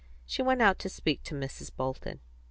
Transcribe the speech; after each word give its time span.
She 0.25 0.41
went 0.41 0.63
out 0.63 0.79
to 0.79 0.89
speak 0.89 1.21
to 1.25 1.35
Mrs. 1.35 1.69
Bolton. 1.75 2.21